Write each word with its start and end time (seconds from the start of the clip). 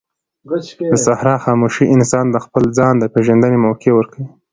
د 0.91 0.93
صحرا 1.05 1.35
خاموشي 1.43 1.85
انسان 1.95 2.25
ته 2.27 2.31
د 2.33 2.43
خپل 2.45 2.63
ځان 2.77 2.93
د 2.99 3.03
پېژندنې 3.13 3.57
موقع 3.65 3.91
ورکوي. 3.95 4.27